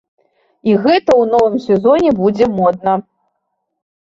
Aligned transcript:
І 0.69 0.77
гэта 0.85 1.11
ў 1.21 1.23
новым 1.33 1.59
сезоне 1.67 2.09
будзе 2.21 2.45
модна. 2.57 2.97